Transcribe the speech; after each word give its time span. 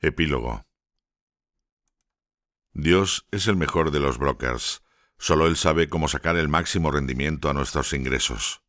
Epílogo 0.00 0.66
Dios 2.74 3.26
es 3.30 3.48
el 3.48 3.56
mejor 3.56 3.90
de 3.90 3.98
los 3.98 4.18
brokers. 4.18 4.82
Solo 5.16 5.46
Él 5.46 5.56
sabe 5.56 5.88
cómo 5.88 6.08
sacar 6.08 6.36
el 6.36 6.50
máximo 6.50 6.90
rendimiento 6.90 7.48
a 7.48 7.54
nuestros 7.54 7.94
ingresos. 7.94 8.60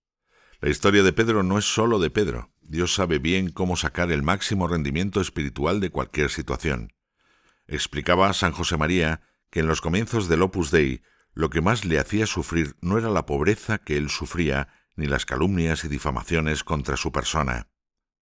La 0.62 0.70
historia 0.70 1.04
de 1.04 1.12
Pedro 1.12 1.44
no 1.44 1.58
es 1.58 1.66
solo 1.66 2.00
de 2.00 2.10
Pedro. 2.10 2.54
Dios 2.62 2.94
sabe 2.94 3.20
bien 3.20 3.50
cómo 3.50 3.76
sacar 3.76 4.10
el 4.14 4.24
máximo 4.24 4.70
rendimiento 4.70 5.20
espiritual 5.20 5.82
de 5.82 5.90
cualquier 5.90 6.30
situación. 6.30 6.94
Explicaba 7.68 8.32
San 8.32 8.54
José 8.54 8.78
María 8.78 9.20
que 9.50 9.60
en 9.60 9.68
los 9.68 9.82
comienzos 9.82 10.30
del 10.30 10.44
Opus 10.44 10.72
Dei 10.72 11.02
lo 11.34 11.50
que 11.50 11.60
más 11.60 11.84
le 11.84 12.00
hacía 12.00 12.26
sufrir 12.26 12.78
no 12.80 12.98
era 12.98 13.10
la 13.10 13.26
pobreza 13.26 13.80
que 13.80 13.98
él 13.98 14.10
sufría, 14.10 14.70
ni 14.96 15.08
las 15.08 15.26
calumnias 15.26 15.84
y 15.84 15.90
difamaciones 15.90 16.64
contra 16.64 16.96
su 16.96 17.12
persona. 17.12 17.68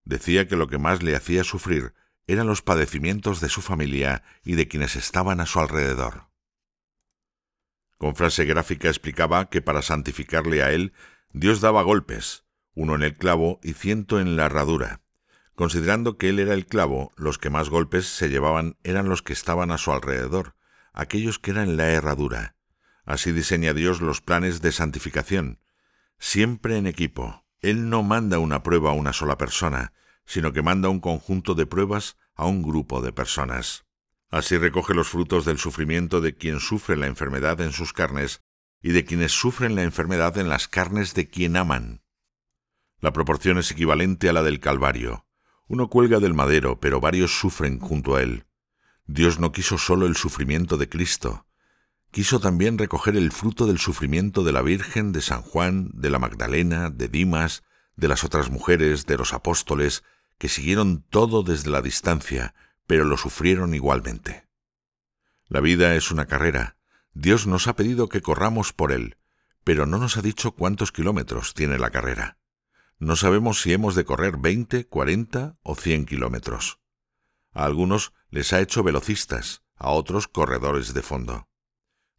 Decía 0.06 0.48
que 0.48 0.56
lo 0.56 0.68
que 0.68 0.80
más 0.80 1.04
le 1.04 1.16
hacía 1.16 1.44
sufrir 1.44 1.94
eran 2.28 2.48
los 2.48 2.62
padecimientos 2.62 3.42
de 3.42 3.50
su 3.50 3.62
familia 3.62 4.24
y 4.44 4.56
de 4.56 4.68
quienes 4.68 4.96
estaban 4.96 5.40
a 5.40 5.46
su 5.46 5.60
alrededor. 5.60 6.28
Con 7.98 8.16
frase 8.16 8.46
gráfica 8.46 8.90
explicaba 8.90 9.50
que 9.50 9.62
para 9.62 9.82
santificarle 9.82 10.64
a 10.64 10.72
él, 10.72 10.94
Dios 11.32 11.62
daba 11.62 11.82
golpes, 11.84 12.46
uno 12.74 12.96
en 12.96 13.04
el 13.04 13.16
clavo 13.16 13.60
y 13.64 13.74
ciento 13.74 14.20
en 14.20 14.36
la 14.36 14.46
herradura. 14.46 15.02
Considerando 15.56 16.18
que 16.18 16.30
él 16.30 16.40
era 16.40 16.54
el 16.54 16.66
clavo, 16.66 17.14
los 17.16 17.38
que 17.38 17.50
más 17.50 17.70
golpes 17.70 18.08
se 18.08 18.30
llevaban 18.30 18.78
eran 18.84 19.08
los 19.08 19.22
que 19.22 19.32
estaban 19.32 19.72
a 19.72 19.78
su 19.78 19.92
alrededor, 19.92 20.56
aquellos 20.92 21.40
que 21.40 21.52
eran 21.52 21.78
la 21.78 21.88
herradura. 21.88 22.56
Así 23.06 23.32
diseña 23.32 23.74
Dios 23.74 24.02
los 24.02 24.22
planes 24.22 24.62
de 24.62 24.72
santificación, 24.72 25.60
siempre 26.20 26.78
en 26.78 26.88
equipo. 26.88 27.46
Él 27.62 27.90
no 27.90 28.04
manda 28.04 28.40
una 28.40 28.64
prueba 28.64 28.90
a 28.90 28.94
una 28.94 29.14
sola 29.14 29.38
persona, 29.38 29.94
sino 30.26 30.54
que 30.54 30.62
manda 30.62 30.90
un 30.90 31.00
conjunto 31.00 31.56
de 31.56 31.66
pruebas 31.66 32.18
a 32.36 32.46
un 32.46 32.62
grupo 32.62 33.02
de 33.02 33.14
personas. 33.14 33.86
Así 34.30 34.58
recoge 34.58 34.94
los 34.94 35.08
frutos 35.08 35.46
del 35.46 35.58
sufrimiento 35.58 36.22
de 36.22 36.36
quien 36.36 36.60
sufre 36.60 36.98
la 36.98 37.08
enfermedad 37.08 37.62
en 37.62 37.72
sus 37.72 37.94
carnes 37.94 38.42
y 38.82 38.92
de 38.92 39.06
quienes 39.06 39.32
sufren 39.32 39.76
la 39.76 39.84
enfermedad 39.84 40.38
en 40.38 40.50
las 40.50 40.68
carnes 40.68 41.14
de 41.14 41.30
quien 41.30 41.56
aman. 41.56 42.02
La 43.00 43.14
proporción 43.14 43.58
es 43.58 43.72
equivalente 43.72 44.30
a 44.30 44.34
la 44.34 44.44
del 44.44 44.60
Calvario. 44.60 45.26
Uno 45.68 45.90
cuelga 45.90 46.20
del 46.20 46.34
madero, 46.34 46.80
pero 46.80 47.00
varios 47.00 47.40
sufren 47.40 47.80
junto 47.80 48.16
a 48.16 48.22
él. 48.22 48.46
Dios 49.08 49.40
no 49.40 49.52
quiso 49.52 49.78
solo 49.78 50.06
el 50.06 50.16
sufrimiento 50.16 50.78
de 50.78 50.90
Cristo, 50.90 51.46
quiso 52.12 52.40
también 52.40 52.78
recoger 52.78 53.16
el 53.16 53.32
fruto 53.32 53.68
del 53.68 53.78
sufrimiento 53.78 54.44
de 54.44 54.52
la 54.52 54.62
Virgen, 54.62 55.12
de 55.12 55.22
San 55.22 55.42
Juan, 55.42 55.92
de 55.94 56.10
la 56.10 56.18
Magdalena, 56.18 56.90
de 56.90 57.08
Dimas, 57.08 57.64
de 57.96 58.08
las 58.08 58.24
otras 58.24 58.50
mujeres, 58.50 59.06
de 59.06 59.18
los 59.18 59.34
apóstoles, 59.34 60.04
que 60.38 60.50
siguieron 60.50 61.04
todo 61.10 61.44
desde 61.44 61.70
la 61.70 61.82
distancia, 61.82 62.54
pero 62.88 63.06
lo 63.06 63.18
sufrieron 63.18 63.74
igualmente. 63.74 64.48
La 65.48 65.62
vida 65.62 65.96
es 65.96 66.12
una 66.12 66.26
carrera. 66.26 66.78
Dios 67.14 67.48
nos 67.48 67.68
ha 67.68 67.76
pedido 67.76 68.10
que 68.10 68.22
corramos 68.22 68.74
por 68.74 68.92
él, 68.92 69.18
pero 69.64 69.86
no 69.86 69.98
nos 69.98 70.18
ha 70.18 70.22
dicho 70.22 70.52
cuántos 70.52 70.92
kilómetros 70.92 71.54
tiene 71.54 71.78
la 71.78 71.90
carrera. 71.90 72.38
No 72.98 73.16
sabemos 73.16 73.62
si 73.62 73.74
hemos 73.74 73.96
de 73.96 74.06
correr 74.06 74.38
20, 74.38 74.88
40 74.88 75.58
o 75.62 75.76
100 75.76 76.06
kilómetros. 76.06 76.80
A 77.52 77.66
algunos 77.66 78.14
les 78.30 78.54
ha 78.54 78.62
hecho 78.62 78.84
velocistas, 78.84 79.64
a 79.76 79.92
otros 79.92 80.28
corredores 80.28 80.94
de 80.94 81.02
fondo. 81.02 81.48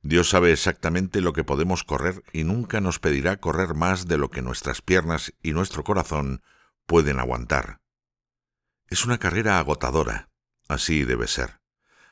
Dios 0.02 0.28
sabe 0.28 0.52
exactamente 0.52 1.20
lo 1.20 1.32
que 1.32 1.44
podemos 1.44 1.82
correr 1.82 2.22
y 2.32 2.44
nunca 2.44 2.80
nos 2.80 2.98
pedirá 2.98 3.38
correr 3.38 3.74
más 3.74 4.06
de 4.06 4.18
lo 4.18 4.30
que 4.30 4.42
nuestras 4.42 4.82
piernas 4.82 5.34
y 5.42 5.52
nuestro 5.52 5.82
corazón 5.82 6.42
pueden 6.86 7.18
aguantar. 7.18 7.80
Es 8.88 9.04
una 9.04 9.18
carrera 9.18 9.58
agotadora. 9.58 10.30
Así 10.68 11.04
debe 11.04 11.26
ser. 11.26 11.60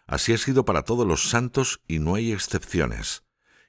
Así 0.07 0.33
ha 0.33 0.39
sido 0.39 0.65
para 0.65 0.83
todos 0.83 1.07
los 1.07 1.29
santos 1.29 1.81
y 1.87 1.99
no 1.99 2.17
hay 2.17 2.33
excepciones. 2.33 3.25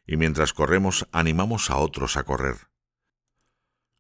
Y 0.08 0.18
mientras 0.18 0.54
corremos 0.54 1.08
animamos 1.12 1.70
a 1.70 1.78
otros 1.78 2.18
a 2.18 2.24
correr. 2.24 2.70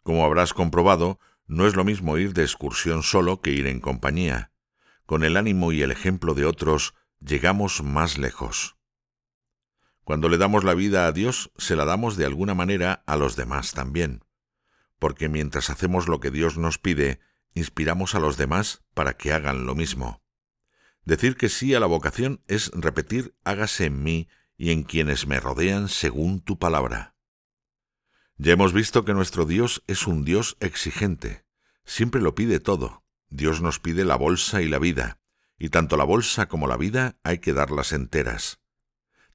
Como 0.04 0.26
habrás 0.26 0.54
comprobado, 0.54 1.20
no 1.48 1.68
es 1.68 1.76
lo 1.76 1.84
mismo 1.84 2.18
ir 2.18 2.34
de 2.34 2.44
excursión 2.44 3.04
solo 3.04 3.42
que 3.42 3.52
ir 3.52 3.68
en 3.68 3.80
compañía. 3.80 4.52
Con 5.06 5.24
el 5.24 5.38
ánimo 5.38 5.72
y 5.72 5.84
el 5.84 5.92
ejemplo 5.92 6.34
de 6.34 6.46
otros 6.46 6.96
llegamos 7.20 7.84
más 7.84 8.18
lejos. 8.18 8.76
Cuando 10.04 10.30
le 10.30 10.38
damos 10.38 10.64
la 10.64 10.74
vida 10.74 11.08
a 11.08 11.12
Dios, 11.12 11.52
se 11.58 11.76
la 11.76 11.86
damos 11.86 12.18
de 12.18 12.26
alguna 12.26 12.54
manera 12.54 13.04
a 13.06 13.16
los 13.16 13.36
demás 13.36 13.74
también. 13.74 14.24
Porque 15.00 15.30
mientras 15.30 15.70
hacemos 15.70 16.08
lo 16.08 16.20
que 16.20 16.32
Dios 16.32 16.58
nos 16.58 16.78
pide, 16.78 17.20
inspiramos 17.56 18.14
a 18.14 18.20
los 18.20 18.38
demás 18.38 18.84
para 18.94 19.18
que 19.18 19.34
hagan 19.34 19.66
lo 19.66 19.74
mismo. 19.74 20.22
Decir 21.06 21.38
que 21.38 21.50
sí 21.50 21.74
a 21.74 21.80
la 21.80 21.86
vocación 21.88 22.44
es 22.48 22.70
repetir 22.74 23.36
hágase 23.44 23.86
en 23.86 24.04
mí 24.04 24.28
y 24.58 24.72
en 24.72 24.84
quienes 24.84 25.26
me 25.26 25.40
rodean 25.40 25.88
según 25.88 26.42
tu 26.42 26.60
palabra. 26.60 27.16
Ya 28.38 28.54
hemos 28.54 28.74
visto 28.74 29.06
que 29.06 29.14
nuestro 29.14 29.46
Dios 29.46 29.84
es 29.88 30.06
un 30.06 30.26
Dios 30.26 30.58
exigente. 30.60 31.46
Siempre 31.86 32.22
lo 32.22 32.36
pide 32.36 32.60
todo. 32.60 33.04
Dios 33.30 33.62
nos 33.62 33.80
pide 33.80 34.04
la 34.04 34.18
bolsa 34.18 34.62
y 34.62 34.68
la 34.68 34.78
vida, 34.78 35.20
y 35.58 35.70
tanto 35.70 35.98
la 35.98 36.04
bolsa 36.04 36.48
como 36.48 36.68
la 36.68 36.78
vida 36.78 37.18
hay 37.24 37.40
que 37.40 37.54
darlas 37.54 37.94
enteras. 37.94 38.60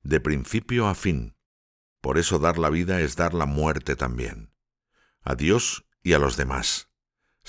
De 0.03 0.21
principio 0.21 0.87
a 0.87 0.95
fin. 0.95 1.37
Por 2.01 2.19
eso 2.19 2.39
dar 2.39 2.59
la 2.59 2.71
vida 2.71 3.01
es 3.01 3.17
dar 3.17 3.35
la 3.35 3.47
muerte 3.47 3.97
también. 3.97 4.53
A 5.23 5.35
Dios 5.35 5.87
y 6.03 6.13
a 6.13 6.19
los 6.19 6.37
demás 6.37 6.90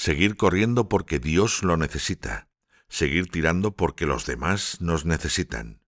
seguir 0.02 0.36
corriendo 0.36 0.90
porque 0.90 1.20
Dios 1.20 1.62
lo 1.62 1.78
necesita, 1.78 2.48
seguir 2.90 3.30
tirando 3.30 3.76
porque 3.76 4.08
los 4.08 4.26
demás 4.26 4.82
nos 4.82 5.06
necesitan. 5.06 5.84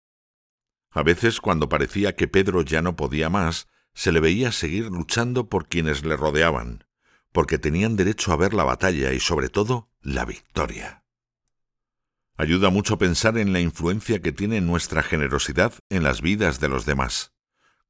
A 0.91 1.01
veces, 1.01 1.41
cuando 1.41 1.67
parecía 1.67 2.15
que 2.15 2.27
Pedro 2.27 2.61
ya 2.61 2.83
no 2.83 2.95
podía 2.95 3.31
más, 3.31 3.67
se 3.95 4.11
le 4.11 4.19
veía 4.19 4.51
seguir 4.51 4.91
luchando 4.91 5.49
por 5.49 5.67
quienes 5.67 6.05
le 6.05 6.15
rodeaban, 6.15 6.83
porque 7.31 7.57
tenían 7.57 7.95
derecho 7.95 8.31
a 8.31 8.35
ver 8.35 8.53
la 8.53 8.63
batalla 8.63 9.13
y 9.13 9.19
sobre 9.19 9.49
todo 9.49 9.89
la 9.99 10.25
victoria. 10.25 11.03
Ayuda 12.37 12.69
mucho 12.69 12.99
pensar 12.99 13.39
en 13.39 13.51
la 13.51 13.61
influencia 13.61 14.21
que 14.21 14.31
tiene 14.31 14.61
nuestra 14.61 15.01
generosidad 15.01 15.73
en 15.89 16.03
las 16.03 16.21
vidas 16.21 16.59
de 16.59 16.69
los 16.69 16.85
demás. 16.85 17.33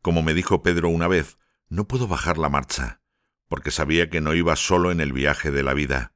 Como 0.02 0.24
me 0.24 0.34
dijo 0.34 0.64
Pedro 0.64 0.88
una 0.88 1.10
vez, 1.10 1.38
no 1.68 1.86
puedo 1.86 2.08
bajar 2.08 2.38
la 2.38 2.48
marcha, 2.48 3.02
porque 3.50 3.72
sabía 3.72 4.10
que 4.10 4.22
no 4.22 4.34
iba 4.34 4.56
solo 4.56 4.90
en 4.90 5.02
el 5.02 5.12
viaje 5.12 5.52
de 5.52 5.64
la 5.64 5.74
vida. 5.74 6.13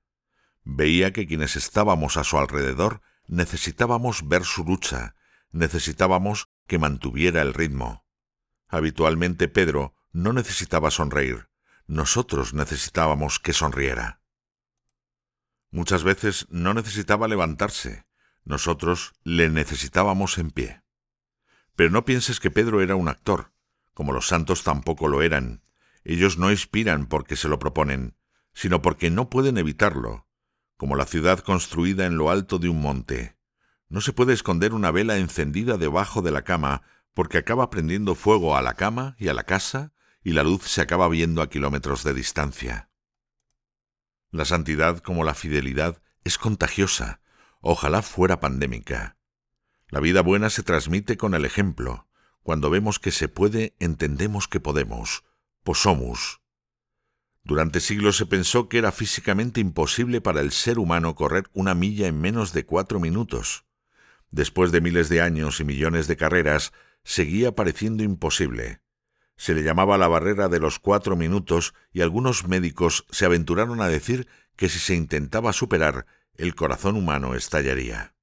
Veía 0.69 1.13
que 1.13 1.25
quienes 1.25 1.55
estábamos 1.55 2.17
a 2.17 2.25
su 2.25 2.37
alrededor 2.37 3.01
necesitábamos 3.25 4.27
ver 4.27 4.43
su 4.43 4.65
lucha, 4.65 5.15
necesitábamos 5.49 6.49
que 6.67 6.77
mantuviera 6.77 7.41
el 7.41 7.53
ritmo. 7.53 8.05
Habitualmente 8.67 9.47
Pedro 9.47 9.95
no 10.11 10.33
necesitaba 10.33 10.91
sonreír, 10.91 11.47
nosotros 11.87 12.53
necesitábamos 12.53 13.39
que 13.39 13.53
sonriera. 13.53 14.19
Muchas 15.71 16.03
veces 16.03 16.47
no 16.49 16.73
necesitaba 16.73 17.29
levantarse, 17.29 18.05
nosotros 18.43 19.13
le 19.23 19.49
necesitábamos 19.49 20.37
en 20.37 20.51
pie. 20.51 20.81
Pero 21.77 21.91
no 21.91 22.03
pienses 22.03 22.41
que 22.41 22.51
Pedro 22.51 22.81
era 22.81 22.97
un 22.97 23.07
actor, 23.07 23.53
como 23.93 24.11
los 24.11 24.27
santos 24.27 24.63
tampoco 24.63 25.07
lo 25.07 25.21
eran, 25.21 25.63
ellos 26.03 26.37
no 26.37 26.51
inspiran 26.51 27.05
porque 27.05 27.37
se 27.37 27.47
lo 27.47 27.57
proponen, 27.57 28.17
sino 28.53 28.81
porque 28.81 29.09
no 29.09 29.29
pueden 29.29 29.57
evitarlo, 29.57 30.26
como 30.77 30.95
la 30.95 31.05
ciudad 31.05 31.39
construida 31.39 32.05
en 32.05 32.17
lo 32.17 32.29
alto 32.29 32.59
de 32.59 32.69
un 32.69 32.81
monte. 32.81 33.35
No 33.89 34.01
se 34.01 34.13
puede 34.13 34.33
esconder 34.33 34.73
una 34.73 34.91
vela 34.91 35.17
encendida 35.17 35.77
debajo 35.77 36.21
de 36.21 36.31
la 36.31 36.43
cama 36.43 36.83
porque 37.13 37.39
acaba 37.39 37.69
prendiendo 37.69 38.15
fuego 38.15 38.55
a 38.55 38.61
la 38.61 38.75
cama 38.75 39.15
y 39.17 39.27
a 39.27 39.33
la 39.33 39.43
casa 39.43 39.93
y 40.23 40.33
la 40.33 40.43
luz 40.43 40.63
se 40.63 40.81
acaba 40.81 41.07
viendo 41.09 41.41
a 41.41 41.49
kilómetros 41.49 42.03
de 42.03 42.13
distancia. 42.13 42.89
La 44.29 44.45
santidad 44.45 44.99
como 44.99 45.23
la 45.23 45.33
fidelidad 45.33 46.01
es 46.23 46.37
contagiosa, 46.37 47.21
ojalá 47.61 48.01
fuera 48.01 48.39
pandémica. 48.39 49.17
La 49.89 50.01
vida 50.01 50.21
buena 50.21 50.49
se 50.49 50.63
transmite 50.63 51.17
con 51.17 51.33
el 51.33 51.45
ejemplo. 51.45 52.07
Cuando 52.43 52.69
vemos 52.69 52.99
que 52.99 53.11
se 53.11 53.29
puede, 53.29 53.75
entendemos 53.79 54.47
que 54.47 54.59
podemos 54.59 55.23
posomus. 55.63 56.41
Durante 57.47 57.79
siglos 57.79 58.17
se 58.17 58.25
pensó 58.25 58.67
que 58.67 58.77
era 58.77 58.91
físicamente 58.91 59.61
imposible 59.61 60.19
para 60.19 60.41
el 60.41 60.51
ser 60.51 60.79
humano 60.79 61.15
correr 61.15 61.45
una 61.53 61.75
milla 61.75 62.05
en 62.07 62.19
menos 62.19 62.51
de 62.51 62.65
cuatro 62.65 62.99
minutos. 62.99 63.63
Después 64.31 64.73
de 64.73 64.81
miles 64.81 65.07
de 65.07 65.21
años 65.21 65.61
y 65.61 65.63
millones 65.63 66.07
de 66.07 66.17
carreras, 66.17 66.73
seguía 67.05 67.55
pareciendo 67.55 68.03
imposible. 68.03 68.81
Se 69.37 69.55
le 69.55 69.63
llamaba 69.63 69.97
la 69.97 70.09
barrera 70.09 70.49
de 70.49 70.59
los 70.59 70.77
cuatro 70.79 71.15
minutos 71.15 71.73
y 71.93 72.01
algunos 72.01 72.45
médicos 72.49 73.05
se 73.11 73.23
aventuraron 73.23 73.79
a 73.79 73.87
decir 73.87 74.27
que 74.57 74.67
si 74.67 74.79
se 74.79 74.95
intentaba 74.95 75.53
superar, 75.53 76.05
el 76.35 76.53
corazón 76.53 76.97
humano 76.97 77.33
estallaría. 77.33 78.13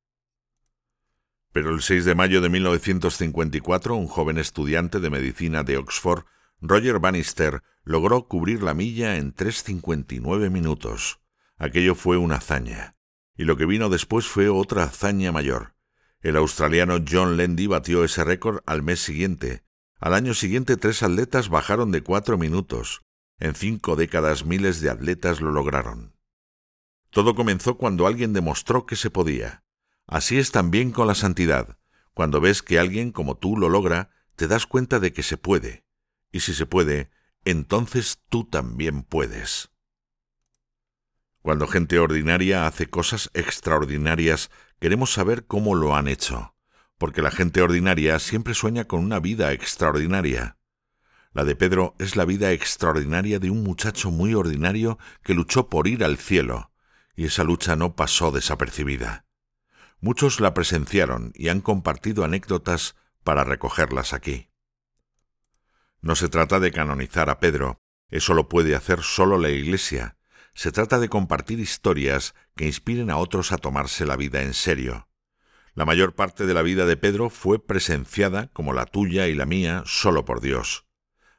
Pero 1.50 1.70
el 1.70 1.80
6 1.80 2.04
de 2.04 2.14
mayo 2.14 2.42
de 2.42 2.50
1954, 2.50 3.94
un 3.94 4.06
joven 4.06 4.36
estudiante 4.36 5.00
de 5.00 5.08
medicina 5.08 5.62
de 5.62 5.78
Oxford 5.78 6.26
Roger 6.60 6.98
Bannister 6.98 7.62
logró 7.84 8.26
cubrir 8.28 8.62
la 8.62 8.74
milla 8.74 9.16
en 9.16 9.34
3.59 9.34 10.50
minutos. 10.50 11.20
Aquello 11.56 11.94
fue 11.94 12.16
una 12.16 12.36
hazaña. 12.36 12.96
Y 13.36 13.44
lo 13.44 13.56
que 13.56 13.66
vino 13.66 13.88
después 13.88 14.26
fue 14.26 14.48
otra 14.48 14.84
hazaña 14.84 15.32
mayor. 15.32 15.74
El 16.20 16.36
australiano 16.36 17.04
John 17.06 17.36
Lendy 17.36 17.66
batió 17.66 18.04
ese 18.04 18.24
récord 18.24 18.60
al 18.66 18.82
mes 18.82 19.00
siguiente. 19.00 19.64
Al 20.00 20.14
año 20.14 20.34
siguiente 20.34 20.76
tres 20.76 21.02
atletas 21.02 21.48
bajaron 21.48 21.90
de 21.90 22.02
cuatro 22.02 22.38
minutos. 22.38 23.02
En 23.38 23.54
cinco 23.54 23.96
décadas 23.96 24.44
miles 24.44 24.80
de 24.80 24.90
atletas 24.90 25.40
lo 25.40 25.50
lograron. 25.50 26.14
Todo 27.10 27.34
comenzó 27.34 27.76
cuando 27.76 28.06
alguien 28.06 28.32
demostró 28.32 28.86
que 28.86 28.96
se 28.96 29.10
podía. 29.10 29.64
Así 30.06 30.38
es 30.38 30.50
también 30.50 30.92
con 30.92 31.06
la 31.06 31.14
santidad. 31.14 31.78
Cuando 32.12 32.40
ves 32.40 32.62
que 32.62 32.78
alguien 32.78 33.12
como 33.12 33.36
tú 33.36 33.56
lo 33.56 33.68
logra, 33.68 34.10
te 34.36 34.48
das 34.48 34.66
cuenta 34.66 35.00
de 35.00 35.12
que 35.12 35.22
se 35.22 35.36
puede. 35.36 35.83
Y 36.34 36.40
si 36.40 36.52
se 36.52 36.66
puede, 36.66 37.12
entonces 37.44 38.18
tú 38.28 38.42
también 38.42 39.04
puedes. 39.04 39.70
Cuando 41.42 41.68
gente 41.68 42.00
ordinaria 42.00 42.66
hace 42.66 42.90
cosas 42.90 43.30
extraordinarias, 43.34 44.50
queremos 44.80 45.12
saber 45.12 45.46
cómo 45.46 45.76
lo 45.76 45.94
han 45.94 46.08
hecho, 46.08 46.56
porque 46.98 47.22
la 47.22 47.30
gente 47.30 47.62
ordinaria 47.62 48.18
siempre 48.18 48.52
sueña 48.54 48.86
con 48.86 48.98
una 48.98 49.20
vida 49.20 49.52
extraordinaria. 49.52 50.58
La 51.34 51.44
de 51.44 51.54
Pedro 51.54 51.94
es 52.00 52.16
la 52.16 52.24
vida 52.24 52.50
extraordinaria 52.50 53.38
de 53.38 53.50
un 53.50 53.62
muchacho 53.62 54.10
muy 54.10 54.34
ordinario 54.34 54.98
que 55.22 55.34
luchó 55.34 55.68
por 55.68 55.86
ir 55.86 56.02
al 56.02 56.18
cielo, 56.18 56.72
y 57.14 57.26
esa 57.26 57.44
lucha 57.44 57.76
no 57.76 57.94
pasó 57.94 58.32
desapercibida. 58.32 59.24
Muchos 60.00 60.40
la 60.40 60.52
presenciaron 60.52 61.30
y 61.36 61.46
han 61.46 61.60
compartido 61.60 62.24
anécdotas 62.24 62.96
para 63.22 63.44
recogerlas 63.44 64.12
aquí. 64.12 64.48
No 66.04 66.16
se 66.16 66.28
trata 66.28 66.60
de 66.60 66.70
canonizar 66.70 67.30
a 67.30 67.40
Pedro, 67.40 67.80
eso 68.10 68.34
lo 68.34 68.46
puede 68.46 68.74
hacer 68.74 69.00
solo 69.00 69.38
la 69.38 69.48
Iglesia, 69.48 70.18
se 70.52 70.70
trata 70.70 70.98
de 70.98 71.08
compartir 71.08 71.60
historias 71.60 72.34
que 72.54 72.66
inspiren 72.66 73.08
a 73.08 73.16
otros 73.16 73.52
a 73.52 73.56
tomarse 73.56 74.04
la 74.04 74.14
vida 74.14 74.42
en 74.42 74.52
serio. 74.52 75.08
La 75.72 75.86
mayor 75.86 76.14
parte 76.14 76.44
de 76.44 76.52
la 76.52 76.60
vida 76.60 76.84
de 76.84 76.98
Pedro 76.98 77.30
fue 77.30 77.58
presenciada, 77.58 78.48
como 78.48 78.74
la 78.74 78.84
tuya 78.84 79.28
y 79.28 79.34
la 79.34 79.46
mía, 79.46 79.82
solo 79.86 80.26
por 80.26 80.42
Dios. 80.42 80.84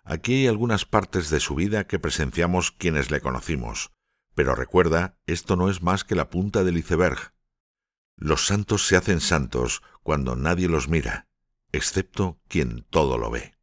Aquí 0.04 0.34
hay 0.34 0.48
algunas 0.48 0.86
partes 0.86 1.30
de 1.30 1.40
su 1.40 1.54
vida 1.54 1.86
que 1.86 2.00
presenciamos 2.00 2.72
quienes 2.72 3.12
le 3.12 3.22
conocimos. 3.22 3.92
Pero 4.34 4.56
recuerda, 4.56 5.20
esto 5.28 5.56
no 5.58 5.70
es 5.70 5.84
más 5.84 6.04
que 6.04 6.16
la 6.16 6.32
punta 6.32 6.64
del 6.64 6.78
iceberg. 6.78 7.36
Los 8.16 8.48
santos 8.48 8.88
se 8.88 8.98
hacen 8.98 9.22
santos 9.22 9.84
cuando 10.02 10.36
nadie 10.36 10.68
los 10.68 10.90
mira, 10.90 11.28
excepto 11.72 12.42
quien 12.48 12.84
todo 12.90 13.20
lo 13.20 13.30
ve. 13.30 13.55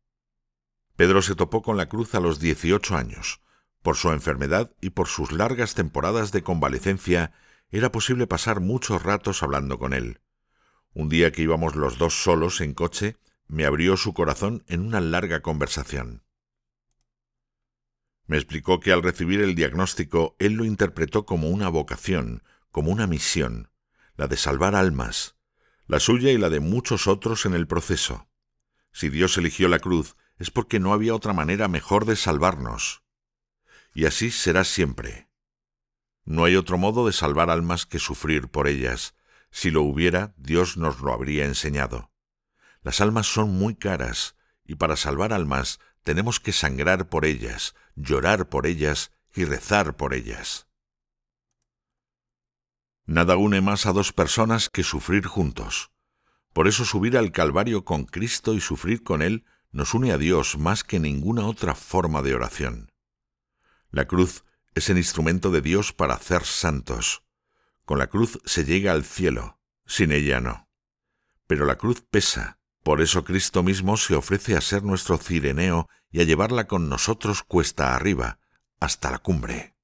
Pedro 0.97 1.23
se 1.23 1.35
topó 1.35 1.63
con 1.63 1.77
la 1.77 1.89
cruz 1.89 2.15
a 2.15 2.21
los 2.21 2.39
18 2.39 2.97
años. 2.97 3.41
Por 3.83 3.97
su 3.97 4.11
enfermedad 4.11 4.73
y 4.81 4.91
por 4.91 5.09
sus 5.09 5.33
largas 5.33 5.75
temporadas 5.75 6.33
de 6.33 6.43
convalecencia, 6.43 7.33
era 7.71 7.91
posible 7.91 8.27
pasar 8.27 8.61
muchos 8.61 9.03
ratos 9.03 9.43
hablando 9.43 9.79
con 9.79 9.93
él. 9.93 10.21
Un 10.93 11.09
día 11.09 11.33
que 11.33 11.43
íbamos 11.43 11.75
los 11.75 11.99
dos 11.99 12.23
solos 12.23 12.61
en 12.61 12.75
coche, 12.75 13.17
me 13.49 13.65
abrió 13.65 13.97
su 13.97 14.13
corazón 14.13 14.63
en 14.69 14.81
una 14.81 15.01
larga 15.01 15.41
conversación. 15.41 16.23
Me 18.27 18.37
explicó 18.37 18.79
que 18.79 18.93
al 18.93 19.03
recibir 19.03 19.41
el 19.41 19.55
diagnóstico 19.55 20.37
él 20.39 20.55
lo 20.55 20.65
interpretó 20.65 21.27
como 21.27 21.49
una 21.49 21.69
vocación, 21.69 22.43
como 22.71 22.93
una 22.93 23.07
misión, 23.07 23.71
la 24.17 24.29
de 24.29 24.37
salvar 24.37 24.75
almas, 24.75 25.37
la 25.87 25.99
suya 25.99 26.31
y 26.31 26.39
la 26.39 26.51
de 26.51 26.61
muchos 26.61 27.07
otros 27.07 27.47
en 27.47 27.55
el 27.55 27.67
proceso. 27.67 28.29
Si 28.93 29.09
Dios 29.09 29.37
eligió 29.39 29.69
la 29.69 29.81
cruz 29.81 30.17
es 30.43 30.51
porque 30.51 30.79
no 30.81 30.93
había 30.93 31.15
otra 31.15 31.33
manera 31.33 31.69
mejor 31.69 32.05
de 32.05 32.17
salvarnos 32.17 33.03
y 33.95 34.07
así 34.07 34.31
será 34.31 34.65
siempre. 34.65 35.29
No 36.25 36.45
hay 36.45 36.57
otro 36.57 36.79
modo 36.79 37.07
de 37.07 37.13
salvar 37.13 37.51
almas 37.51 37.87
que 37.87 37.99
sufrir 37.99 38.49
por 38.49 38.69
ellas. 38.69 39.15
Si 39.51 39.71
lo 39.71 39.83
hubiera, 39.83 40.35
Dios 40.37 40.77
nos 40.77 41.01
lo 41.01 41.13
habría 41.13 41.45
enseñado. 41.45 42.11
Las 42.83 43.01
almas 43.01 43.27
son 43.27 43.51
muy 43.51 43.75
caras, 43.75 44.37
y 44.65 44.77
para 44.77 44.97
salvar 44.97 45.33
almas 45.33 45.79
tenemos 46.05 46.41
que 46.41 46.53
sangrar 46.53 47.09
por 47.09 47.25
ellas, 47.25 47.75
llorar 47.97 48.49
por 48.49 48.67
ellas 48.67 49.13
y 49.35 49.45
rezar 49.45 49.97
por 49.97 50.15
ellas. 50.15 50.69
Nada 53.05 53.37
une 53.37 53.61
más 53.61 53.87
a 53.87 53.93
dos 53.93 54.13
personas 54.13 54.71
que 54.71 54.85
sufrir 54.85 55.27
juntos. 55.27 55.91
Por 56.53 56.69
eso 56.69 56.85
subir 56.85 57.17
al 57.17 57.33
Calvario 57.33 57.85
con 57.85 58.05
Cristo 58.05 58.55
y 58.55 58.61
sufrir 58.61 59.03
con 59.03 59.23
Él 59.23 59.45
nos 59.73 59.95
une 59.95 60.13
a 60.13 60.19
Dios 60.19 60.59
más 60.59 60.85
que 60.85 61.01
ninguna 61.01 61.47
otra 61.47 61.75
forma 61.75 62.23
de 62.23 62.35
oración. 62.35 62.93
La 63.91 64.07
cruz 64.07 64.45
es 64.75 64.89
el 64.91 64.99
instrumento 64.99 65.51
de 65.51 65.61
Dios 65.61 65.93
para 65.93 66.15
hacer 66.15 66.45
santos. 66.45 67.23
Con 67.85 67.99
la 67.99 68.07
cruz 68.07 68.39
se 68.45 68.65
llega 68.65 68.93
al 68.93 69.05
cielo, 69.05 69.59
sin 69.87 70.13
ella 70.13 70.41
no. 70.41 70.69
Pero 71.47 71.67
la 71.67 71.77
cruz 71.77 72.03
pesa, 72.03 72.59
por 72.83 73.01
eso 73.01 73.25
Cristo 73.25 73.63
mismo 73.63 73.97
se 73.97 74.15
ofrece 74.15 74.57
a 74.57 74.61
ser 74.61 74.83
nuestro 74.83 75.19
cireneo 75.19 75.89
y 76.11 76.21
a 76.21 76.25
llevarla 76.25 76.67
con 76.67 76.89
nosotros 76.89 77.43
cuesta 77.43 77.95
arriba, 77.95 78.39
hasta 78.81 79.11
la 79.11 79.19
cumbre. 79.19 79.75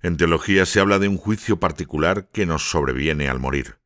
En 0.00 0.16
teología 0.16 0.66
se 0.66 0.80
habla 0.80 0.98
de 0.98 1.08
un 1.08 1.16
juicio 1.16 1.60
particular 1.60 2.28
que 2.28 2.44
nos 2.44 2.70
sobreviene 2.70 3.28
al 3.28 3.38
morir. 3.38 3.78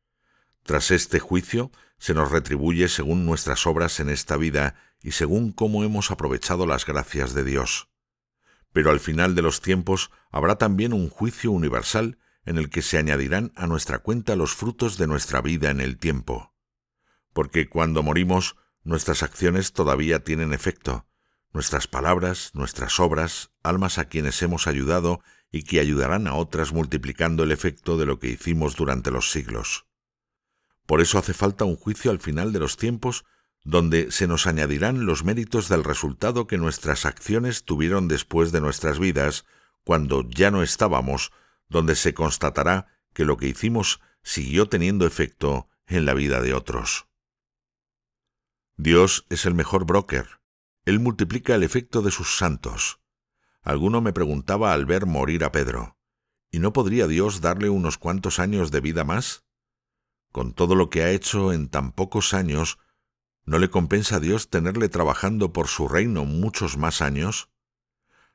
Tras 0.63 0.91
este 0.91 1.19
juicio 1.19 1.71
se 1.97 2.13
nos 2.13 2.31
retribuye 2.31 2.87
según 2.87 3.25
nuestras 3.25 3.65
obras 3.67 3.99
en 3.99 4.09
esta 4.09 4.37
vida 4.37 4.75
y 5.01 5.11
según 5.11 5.51
cómo 5.51 5.83
hemos 5.83 6.11
aprovechado 6.11 6.65
las 6.65 6.85
gracias 6.85 7.33
de 7.33 7.43
Dios 7.43 7.89
pero 8.77 8.91
al 8.91 8.99
final 8.99 9.33
de 9.33 9.41
los 9.41 9.61
tiempos 9.61 10.11
habrá 10.29 10.59
también 10.59 10.93
un 10.93 11.09
juicio 11.09 11.49
universal 11.49 12.19
en 12.45 12.59
el 12.59 12.69
que 12.69 12.83
se 12.83 12.99
añadirán 12.99 13.51
a 13.55 13.65
nuestra 13.65 13.97
cuenta 13.97 14.35
los 14.35 14.53
frutos 14.53 14.99
de 14.99 15.07
nuestra 15.07 15.41
vida 15.41 15.71
en 15.71 15.79
el 15.79 15.97
tiempo. 15.97 16.53
Porque 17.33 17.69
cuando 17.69 18.03
morimos, 18.03 18.55
nuestras 18.83 19.23
acciones 19.23 19.73
todavía 19.73 20.23
tienen 20.23 20.53
efecto, 20.53 21.07
nuestras 21.53 21.87
palabras, 21.87 22.51
nuestras 22.53 22.99
obras, 22.99 23.49
almas 23.63 23.97
a 23.97 24.09
quienes 24.09 24.39
hemos 24.43 24.67
ayudado 24.67 25.21
y 25.51 25.63
que 25.63 25.79
ayudarán 25.79 26.27
a 26.27 26.35
otras 26.35 26.71
multiplicando 26.71 27.41
el 27.41 27.51
efecto 27.51 27.97
de 27.97 28.05
lo 28.05 28.19
que 28.19 28.27
hicimos 28.27 28.75
durante 28.75 29.09
los 29.09 29.31
siglos. 29.31 29.86
Por 30.87 31.01
eso 31.01 31.19
hace 31.19 31.35
falta 31.35 31.65
un 31.65 31.75
juicio 31.75 32.09
al 32.09 32.19
final 32.19 32.51
de 32.51 32.59
los 32.59 32.77
tiempos 32.77 33.25
donde 33.63 34.11
se 34.11 34.27
nos 34.27 34.47
añadirán 34.47 35.05
los 35.05 35.25
méritos 35.25 35.67
del 35.67 35.83
resultado 35.83 36.47
que 36.47 36.57
nuestras 36.57 37.05
acciones 37.05 37.65
tuvieron 37.65 38.07
después 38.07 38.53
de 38.53 38.61
nuestras 38.61 38.97
vidas, 38.97 39.45
cuando 39.83 40.27
ya 40.29 40.51
no 40.51 40.63
estábamos, 40.63 41.33
donde 41.67 41.95
se 41.95 42.13
constatará 42.13 42.87
que 43.13 43.25
lo 43.25 43.35
que 43.35 43.49
hicimos 43.49 43.99
siguió 44.23 44.69
teniendo 44.69 45.05
efecto 45.05 45.67
en 45.85 46.05
la 46.05 46.13
vida 46.13 46.39
de 46.39 46.53
otros. 46.53 47.07
Dios 48.77 49.25
es 49.29 49.45
el 49.45 49.53
mejor 49.53 49.85
broker. 49.85 50.39
Él 50.85 50.99
multiplica 50.99 51.55
el 51.55 51.63
efecto 51.63 52.01
de 52.01 52.11
sus 52.11 52.37
santos. 52.37 53.01
Alguno 53.61 53.99
me 53.99 54.13
preguntaba 54.13 54.71
al 54.71 54.85
ver 54.85 55.05
morir 55.05 55.43
a 55.43 55.51
Pedro, 55.51 55.97
¿y 56.51 56.59
no 56.59 56.71
podría 56.71 57.07
Dios 57.07 57.41
darle 57.41 57.69
unos 57.69 57.97
cuantos 57.97 58.39
años 58.39 58.71
de 58.71 58.79
vida 58.79 59.03
más? 59.03 59.46
Con 60.37 60.53
todo 60.53 60.75
lo 60.75 60.91
que 60.91 61.01
ha 61.01 61.09
hecho 61.09 61.51
en 61.51 61.67
tan 61.67 61.91
pocos 61.91 62.35
años, 62.35 62.77
¿No 63.43 63.57
le 63.57 63.71
compensa 63.71 64.17
a 64.17 64.19
Dios 64.19 64.51
tenerle 64.51 64.87
trabajando 64.87 65.51
por 65.51 65.67
su 65.67 65.87
reino 65.87 66.25
muchos 66.25 66.77
más 66.77 67.01
años? 67.01 67.49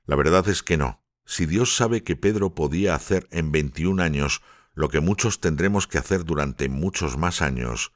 La 0.05 0.17
verdad 0.17 0.49
es 0.49 0.65
que 0.65 0.77
no. 0.77 1.05
Si 1.25 1.47
Dios 1.47 1.77
sabe 1.77 2.03
que 2.03 2.17
Pedro 2.17 2.57
podía 2.57 2.97
hacer 2.97 3.29
en 3.31 3.53
veintiún 3.53 4.01
años 4.01 4.43
lo 4.75 4.89
que 4.89 4.99
muchos 4.99 5.39
tendremos 5.39 5.87
que 5.87 5.99
hacer 5.99 6.25
durante 6.25 6.69
muchos 6.69 7.17
más 7.17 7.41
años, 7.41 7.93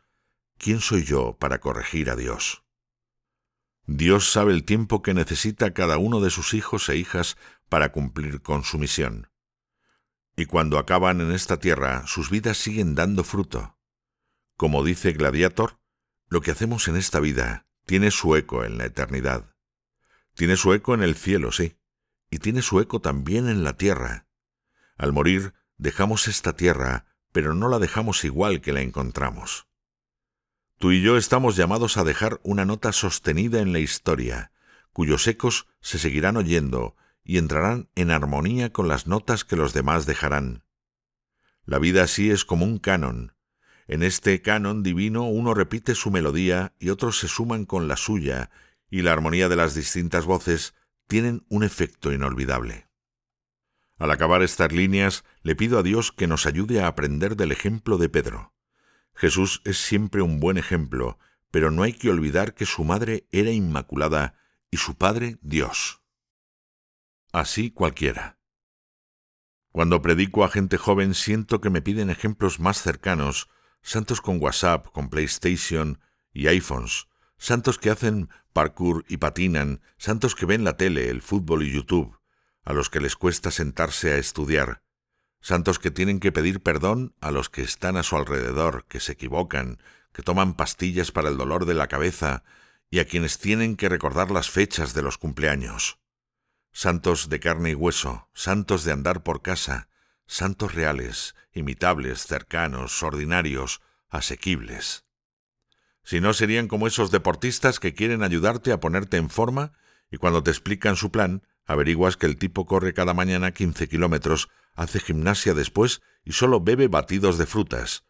¿quién 0.57 0.81
soy 0.81 1.03
yo 1.03 1.37
para 1.37 1.59
corregir 1.59 2.09
a 2.09 2.15
Dios? 2.15 2.63
Dios 3.87 4.31
sabe 4.31 4.53
el 4.53 4.63
tiempo 4.63 5.03
que 5.03 5.15
necesita 5.15 5.75
cada 5.75 5.99
uno 5.99 6.21
de 6.21 6.31
sus 6.31 6.55
hijos 6.55 6.89
e 6.91 6.97
hijas 6.97 7.37
para 7.69 7.91
cumplir 7.91 8.41
con 8.41 8.63
su 8.63 8.79
misión. 8.79 9.33
Y 10.37 10.47
cuando 10.47 10.79
acaban 10.79 11.21
en 11.21 11.33
esta 11.33 11.59
tierra, 11.59 12.07
sus 12.07 12.31
vidas 12.31 12.57
siguen 12.57 12.95
dando 12.95 13.25
fruto. 13.25 13.76
Como 14.57 14.83
dice 14.85 15.13
Gladiator, 15.13 15.79
lo 16.29 16.41
que 16.41 16.51
hacemos 16.51 16.89
en 16.89 16.97
esta 16.97 17.21
vida 17.21 17.67
tiene 17.85 18.11
su 18.11 18.35
eco 18.37 18.65
en 18.65 18.79
la 18.79 18.87
eternidad. 18.87 19.55
Tiene 20.35 20.57
su 20.57 20.73
eco 20.73 20.95
en 20.95 21.03
el 21.03 21.15
cielo, 21.15 21.53
sí, 21.53 21.77
y 22.31 22.39
tiene 22.39 22.63
su 22.63 22.81
eco 22.81 23.01
también 23.01 23.49
en 23.49 23.65
la 23.65 23.77
tierra. 23.77 24.27
Al 24.97 25.13
morir, 25.13 25.53
dejamos 25.77 26.27
esta 26.27 26.55
tierra, 26.55 27.07
pero 27.33 27.55
no 27.55 27.69
la 27.69 27.79
dejamos 27.79 28.25
igual 28.25 28.63
que 28.63 28.73
la 28.73 28.81
encontramos. 28.81 29.67
Tú 30.79 30.93
y 30.93 31.03
yo 31.03 31.19
estamos 31.19 31.57
llamados 31.57 31.99
a 31.99 32.05
dejar 32.05 32.41
una 32.43 32.65
nota 32.65 32.93
sostenida 32.93 33.61
en 33.61 33.75
la 33.75 33.79
historia, 33.79 34.53
cuyos 34.93 35.27
ecos 35.27 35.67
se 35.81 35.99
seguirán 35.99 36.39
oyendo 36.39 36.97
y 37.23 37.37
entrarán 37.37 37.91
en 37.95 38.11
armonía 38.11 38.73
con 38.73 38.89
las 38.89 39.07
notas 39.07 39.45
que 39.45 39.57
los 39.57 39.75
demás 39.75 40.07
dejarán. 40.07 40.65
La 41.65 41.79
vida 41.79 42.03
así 42.03 42.31
es 42.31 42.47
como 42.47 42.65
un 42.65 42.79
canon, 42.79 43.36
en 43.89 44.03
este 44.03 44.43
canon 44.43 44.83
divino 44.83 45.25
uno 45.25 45.55
repite 45.55 45.95
su 45.95 46.11
melodía 46.11 46.75
y 46.79 46.91
otros 46.91 47.19
se 47.19 47.29
suman 47.29 47.65
con 47.65 47.89
la 47.89 47.97
suya, 47.97 48.51
y 48.91 49.03
la 49.03 49.13
armonía 49.13 49.49
de 49.49 49.57
las 49.57 49.75
distintas 49.75 50.25
voces 50.25 50.75
tienen 51.07 51.45
un 51.49 51.63
efecto 51.63 52.13
inolvidable. 52.13 52.89
Al 53.99 54.11
acabar 54.11 54.43
estas 54.43 54.73
líneas, 54.73 55.25
le 55.43 55.57
pido 55.57 55.79
a 55.79 55.83
Dios 55.83 56.13
que 56.13 56.27
nos 56.27 56.47
ayude 56.47 56.81
a 56.81 56.87
aprender 56.87 57.37
del 57.37 57.53
ejemplo 57.53 57.97
de 57.97 58.09
Pedro. 58.09 58.53
Jesús 59.15 59.63
es 59.65 59.79
siempre 59.79 60.21
un 60.21 60.41
buen 60.41 60.59
ejemplo, 60.59 61.19
pero 61.51 61.71
no 61.71 61.83
hay 61.83 61.95
que 61.95 62.11
olvidar 62.11 62.55
que 62.55 62.67
su 62.67 62.85
madre 62.85 63.27
era 63.31 63.51
inmaculada 63.51 64.35
y 64.71 64.77
su 64.77 64.97
padre 64.97 65.39
Dios. 65.41 66.03
Así 67.33 67.71
cualquiera. 67.71 68.39
Cuando 69.71 70.03
predico 70.03 70.45
a 70.45 70.49
gente 70.49 70.77
joven 70.77 71.15
siento 71.15 71.61
que 71.61 71.71
me 71.71 71.83
piden 71.83 72.11
ejemplos 72.11 72.61
más 72.61 72.83
cercanos, 72.83 73.49
santos 73.87 74.21
con 74.21 74.43
WhatsApp, 74.43 74.89
con 74.89 75.09
PlayStation 75.09 76.01
y 76.33 76.49
iPhones, 76.49 77.07
santos 77.39 77.79
que 77.79 77.91
hacen 77.91 78.29
parkour 78.53 79.05
y 79.09 79.19
patinan, 79.19 79.81
santos 79.97 80.35
que 80.35 80.45
ven 80.45 80.65
la 80.65 80.77
tele, 80.77 81.09
el 81.09 81.23
fútbol 81.23 81.63
y 81.63 81.73
YouTube, 81.73 82.19
a 82.65 82.73
los 82.73 82.91
que 82.91 83.01
les 83.01 83.15
cuesta 83.15 83.53
sentarse 83.53 84.13
a 84.13 84.17
estudiar, 84.17 84.83
santos 85.41 85.79
que 85.79 85.93
tienen 85.93 86.19
que 86.19 86.33
pedir 86.33 86.61
perdón 86.65 87.15
a 87.21 87.31
los 87.31 87.49
que 87.49 87.63
están 87.63 87.97
a 87.97 88.03
su 88.03 88.17
alrededor, 88.17 88.87
que 88.89 88.99
se 88.99 89.13
equivocan, 89.13 89.79
que 90.13 90.23
toman 90.23 90.55
pastillas 90.55 91.13
para 91.13 91.29
el 91.29 91.37
dolor 91.37 91.65
de 91.65 91.75
la 91.75 91.87
cabeza 91.87 92.43
y 92.91 92.99
a 92.99 93.07
quienes 93.07 93.39
tienen 93.39 93.77
que 93.77 93.89
recordar 93.89 94.33
las 94.33 94.51
fechas 94.51 94.95
de 94.95 95.03
los 95.03 95.17
cumpleaños. 95.17 96.01
Santos 96.73 97.29
de 97.29 97.39
carne 97.39 97.71
y 97.71 97.75
hueso, 97.75 98.29
santos 98.35 98.83
de 98.83 98.91
andar 98.91 99.23
por 99.23 99.43
casa, 99.43 99.89
santos 100.27 100.75
reales, 100.75 101.35
imitables, 101.53 102.27
cercanos, 102.27 103.03
ordinarios, 103.03 103.81
asequibles. 104.09 105.05
Si 106.03 106.21
no 106.21 106.33
serían 106.35 106.69
como 106.69 106.87
esos 106.87 107.11
deportistas 107.11 107.81
que 107.81 107.95
quieren 107.95 108.23
ayudarte 108.23 108.73
a 108.73 108.81
ponerte 108.81 109.17
en 109.17 109.31
forma 109.31 109.73
y 110.11 110.19
cuando 110.19 110.43
te 110.43 110.51
explican 110.51 110.97
su 110.97 111.11
plan, 111.11 111.43
averiguas 111.65 112.17
que 112.17 112.27
el 112.27 112.37
tipo 112.37 112.67
corre 112.67 112.95
cada 112.95 113.13
mañana 113.13 113.53
15 113.53 113.89
kilómetros, 113.89 114.49
hace 114.75 115.01
gimnasia 115.01 115.53
después 115.55 116.03
y 116.25 116.33
solo 116.33 116.61
bebe 116.61 116.89
batidos 116.89 117.39
de 117.39 117.47
frutas. 117.47 118.05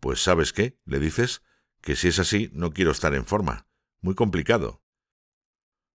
Pues 0.00 0.22
sabes 0.22 0.52
qué, 0.52 0.78
le 0.84 0.98
dices, 0.98 1.42
que 1.80 1.96
si 1.96 2.08
es 2.08 2.18
así 2.18 2.50
no 2.52 2.72
quiero 2.72 2.90
estar 2.90 3.14
en 3.14 3.24
forma. 3.24 3.66
Muy 4.00 4.14
complicado. 4.14 4.82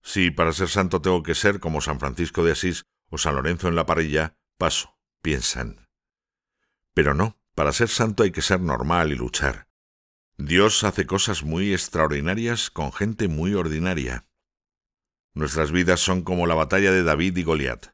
Si 0.01 0.31
para 0.31 0.51
ser 0.53 0.69
santo 0.69 1.01
tengo 1.01 1.23
que 1.23 1.35
ser 1.35 1.59
como 1.59 1.81
San 1.81 1.99
Francisco 1.99 2.43
de 2.43 2.51
Asís 2.53 2.85
o 3.09 3.17
San 3.17 3.35
Lorenzo 3.35 3.67
en 3.67 3.75
la 3.75 3.85
parrilla, 3.85 4.35
paso, 4.57 4.92
piensan. 5.23 5.87
Pero 6.93 7.15
no, 7.15 7.39
para 7.55 7.71
ser 7.71 7.89
santo 7.89 8.21
hay 8.21 8.31
que 8.31 8.43
ser 8.43 8.59
normal 8.59 9.11
y 9.11 9.15
luchar. 9.15 9.67
Dios 10.37 10.83
hace 10.83 11.07
cosas 11.07 11.43
muy 11.43 11.73
extraordinarias 11.73 12.69
con 12.69 12.91
gente 12.91 13.27
muy 13.27 13.55
ordinaria. 13.55 14.27
Nuestras 15.33 15.71
vidas 15.71 15.99
son 15.99 16.21
como 16.21 16.45
la 16.45 16.53
batalla 16.53 16.91
de 16.91 17.03
David 17.03 17.37
y 17.37 17.43
Goliat. 17.43 17.87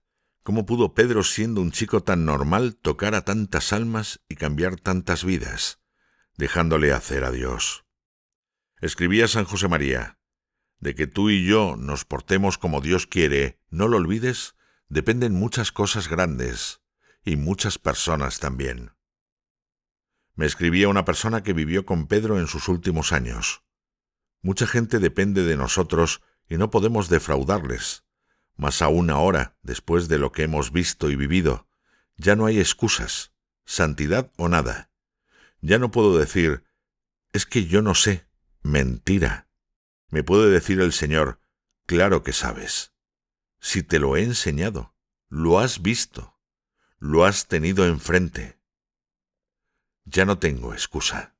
¿Cómo 0.43 0.65
pudo 0.65 0.93
Pedro, 0.93 1.23
siendo 1.23 1.61
un 1.61 1.71
chico 1.71 2.01
tan 2.01 2.25
normal, 2.25 2.75
tocar 2.75 3.13
a 3.13 3.23
tantas 3.23 3.71
almas 3.71 4.21
y 4.27 4.35
cambiar 4.35 4.77
tantas 4.77 5.23
vidas, 5.23 5.79
dejándole 6.35 6.91
hacer 6.91 7.23
a 7.23 7.31
Dios? 7.31 7.85
Escribía 8.81 9.27
San 9.27 9.45
José 9.45 9.67
María, 9.67 10.17
de 10.79 10.95
que 10.95 11.07
tú 11.07 11.29
y 11.29 11.45
yo 11.45 11.75
nos 11.77 12.05
portemos 12.05 12.57
como 12.57 12.81
Dios 12.81 13.05
quiere, 13.05 13.61
no 13.69 13.87
lo 13.87 13.97
olvides, 13.97 14.55
dependen 14.87 15.33
muchas 15.33 15.71
cosas 15.71 16.07
grandes 16.07 16.81
y 17.23 17.35
muchas 17.35 17.77
personas 17.77 18.39
también. 18.39 18.91
Me 20.35 20.45
escribía 20.45 20.87
una 20.87 21.05
persona 21.05 21.43
que 21.43 21.53
vivió 21.53 21.85
con 21.85 22.07
Pedro 22.07 22.39
en 22.39 22.47
sus 22.47 22.69
últimos 22.69 23.11
años. 23.11 23.63
Mucha 24.41 24.67
gente 24.67 24.99
depende 24.99 25.43
de 25.43 25.57
nosotros 25.57 26.21
y 26.47 26.57
no 26.57 26.69
podemos 26.69 27.09
defraudarles. 27.09 28.05
Mas 28.55 28.81
aún 28.81 29.09
ahora, 29.09 29.57
después 29.63 30.07
de 30.07 30.17
lo 30.17 30.31
que 30.31 30.43
hemos 30.43 30.71
visto 30.71 31.09
y 31.09 31.15
vivido, 31.15 31.67
ya 32.15 32.35
no 32.35 32.45
hay 32.45 32.59
excusas, 32.59 33.33
santidad 33.65 34.31
o 34.37 34.49
nada. 34.49 34.91
Ya 35.61 35.77
no 35.77 35.91
puedo 35.91 36.17
decir, 36.17 36.63
es 37.33 37.45
que 37.45 37.65
yo 37.65 37.81
no 37.81 37.95
sé, 37.95 38.27
mentira. 38.61 39.49
Me 40.09 40.23
puede 40.23 40.49
decir 40.49 40.79
el 40.81 40.93
Señor, 40.93 41.39
claro 41.85 42.23
que 42.23 42.33
sabes. 42.33 42.93
Si 43.59 43.83
te 43.83 43.99
lo 43.99 44.15
he 44.15 44.23
enseñado, 44.23 44.95
lo 45.27 45.59
has 45.59 45.81
visto, 45.81 46.38
lo 46.99 47.25
has 47.25 47.47
tenido 47.47 47.85
enfrente. 47.87 48.59
Ya 50.05 50.25
no 50.25 50.37
tengo 50.37 50.73
excusa. 50.73 51.35